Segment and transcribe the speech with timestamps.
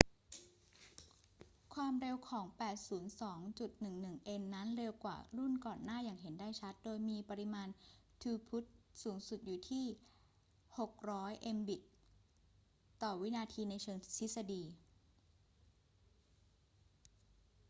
[1.73, 2.45] ความเร็วของ
[3.53, 7.67] 802.11n นั้นเร็วกว่ารุ่นก่อนหน้าอย่างเห็นได้ชัด โดยมีปริมาณ
[8.21, 8.63] ทรูพุต
[9.03, 9.85] สูงสุดอยู่ที่
[10.77, 11.83] 600 mbit/s
[13.69, 14.63] ในเชิงทฤษฎี